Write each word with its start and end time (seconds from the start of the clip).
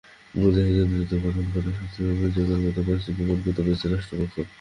মুজাহিদের 0.35 0.85
বিরুদ্ধে 0.91 1.17
গঠন 1.25 1.45
করা 1.53 1.69
সাতটি 1.77 2.01
অভিযোগের 2.13 2.59
মধ্যে 2.63 2.81
পাঁচটি 2.87 3.11
প্রমাণ 3.17 3.37
করতে 3.43 3.61
পেরেছে 3.65 3.85
রাষ্ট্রপক্ষ। 3.87 4.35